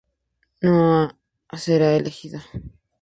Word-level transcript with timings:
No 0.61 1.11
será 1.63 1.89
elegido. 1.95 2.39